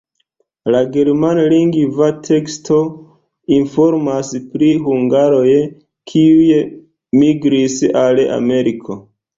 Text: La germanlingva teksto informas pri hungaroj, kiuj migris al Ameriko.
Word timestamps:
La 0.75 0.79
germanlingva 0.95 2.07
teksto 2.29 2.79
informas 3.59 4.33
pri 4.57 4.73
hungaroj, 4.89 5.47
kiuj 6.15 6.61
migris 7.23 7.81
al 8.05 8.27
Ameriko. 8.43 9.03